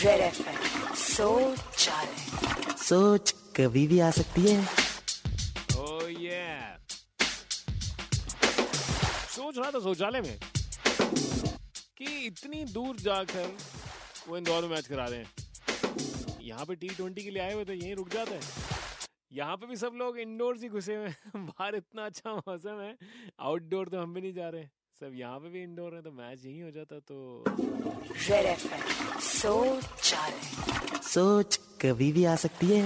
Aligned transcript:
सोच 0.00 1.88
सोच 2.78 3.30
कभी 3.56 3.86
भी 3.86 3.98
आ 4.00 4.10
सकती 4.10 4.42
है। 4.42 4.64
Oh 5.72 6.06
yeah. 6.22 6.78
सोच 9.36 9.58
रहा 9.58 9.70
था 9.70 9.80
शौचालय 9.80 10.20
में 10.20 10.38
कि 11.98 12.26
इतनी 12.26 12.64
दूर 12.64 12.96
जाकर 12.96 13.56
वो 14.28 14.36
इंदौर 14.36 14.62
में 14.62 14.68
मैच 14.68 14.86
करा 14.86 15.06
रहे 15.06 15.18
हैं। 15.18 16.40
यहाँ 16.42 16.64
पे 16.66 16.74
टी 16.74 16.88
ट्वेंटी 16.88 17.24
के 17.24 17.30
लिए 17.30 17.42
आए 17.42 17.54
हुए 17.54 17.64
थे 17.64 17.74
यहीं 17.74 17.94
रुक 17.94 18.08
जाते 18.08 18.34
हैं। 18.34 18.42
यहाँ 19.32 19.56
पे 19.56 19.66
भी 19.66 19.76
सब 19.76 19.92
लोग 19.94 20.18
इंडोर 20.18 20.56
ही 20.62 20.68
घुसे 20.68 20.96
हुए 20.96 21.08
हैं। 21.08 21.46
बाहर 21.46 21.74
इतना 21.74 22.06
अच्छा 22.06 22.34
मौसम 22.34 22.80
है। 22.80 22.96
आउटडोर 23.40 23.88
तो 23.88 24.00
हम 24.00 24.14
भी 24.14 24.20
नहीं 24.20 24.32
जा 24.32 24.48
रहे 24.48 24.62
सब 25.02 25.14
यहाँ 25.18 25.38
पे 25.42 25.48
भी 25.50 25.62
इंडोर 25.62 25.94
है 25.94 26.00
तो 26.02 26.10
मैच 26.14 26.44
यही 26.44 26.60
हो 26.60 26.70
जाता 26.70 26.98
तो 27.10 27.44
सोच 29.28 30.14
सोच 31.04 31.56
कभी 31.82 32.10
भी 32.12 32.24
आ 32.24 32.34
सकती 32.42 32.66
है। 32.66 32.82